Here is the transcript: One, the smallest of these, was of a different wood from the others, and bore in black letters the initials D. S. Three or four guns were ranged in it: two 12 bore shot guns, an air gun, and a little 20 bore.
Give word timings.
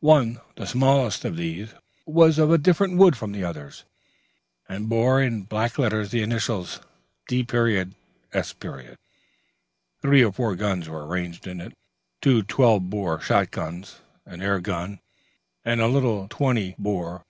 One, 0.00 0.40
the 0.56 0.66
smallest 0.66 1.24
of 1.24 1.36
these, 1.36 1.72
was 2.04 2.36
of 2.40 2.50
a 2.50 2.58
different 2.58 2.96
wood 2.96 3.16
from 3.16 3.30
the 3.30 3.44
others, 3.44 3.84
and 4.68 4.88
bore 4.88 5.22
in 5.22 5.44
black 5.44 5.78
letters 5.78 6.10
the 6.10 6.20
initials 6.20 6.80
D. 7.28 7.46
S. 8.32 8.54
Three 10.02 10.24
or 10.24 10.32
four 10.32 10.56
guns 10.56 10.88
were 10.88 11.06
ranged 11.06 11.46
in 11.46 11.60
it: 11.60 11.74
two 12.20 12.42
12 12.42 12.90
bore 12.90 13.20
shot 13.20 13.52
guns, 13.52 14.00
an 14.26 14.42
air 14.42 14.58
gun, 14.58 14.98
and 15.64 15.80
a 15.80 15.86
little 15.86 16.26
20 16.28 16.74
bore. 16.76 17.22